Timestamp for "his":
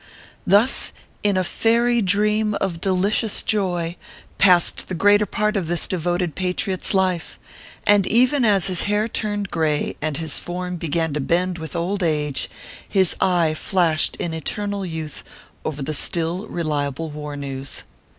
8.65-8.83, 10.17-10.39, 12.89-13.15